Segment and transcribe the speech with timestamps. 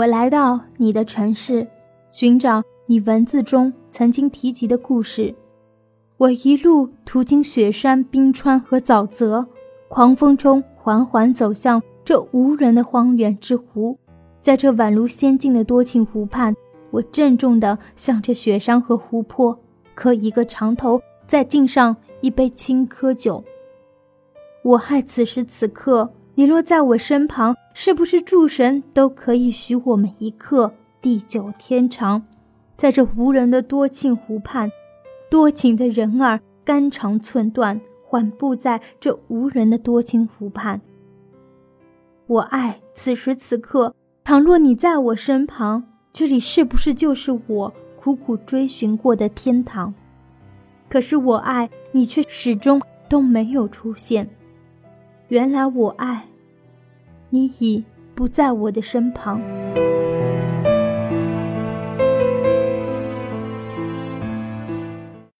[0.00, 1.68] 我来到你的城市，
[2.08, 5.34] 寻找你文字中曾经提及的故事。
[6.16, 9.46] 我一路途经雪山、冰川和沼泽，
[9.88, 13.98] 狂风中缓缓走向这无人的荒原之湖。
[14.40, 16.56] 在这宛如仙境的多情湖畔，
[16.90, 19.54] 我郑重地向着雪山和湖泊
[19.94, 23.44] 磕一个长头，再敬上一杯青稞酒。
[24.62, 26.10] 我爱此时此刻。
[26.40, 30.72] 你若在我身旁，是不是诸神都可以许我们一刻
[31.02, 32.22] 地久天长？
[32.78, 34.72] 在这无人的多情湖畔，
[35.30, 40.80] 多情的人儿肝肠寸断，缓步在这无人的多情湖畔。
[42.26, 43.94] 我爱此时此刻，
[44.24, 49.92] 倘若你在我身旁，这里是不是就是我苦苦追寻过的天堂？
[50.88, 52.80] 可是我爱你，却始终
[53.10, 54.26] 都没有出现。
[55.28, 56.28] 原来我爱。
[57.30, 59.40] 你已不在我的身旁。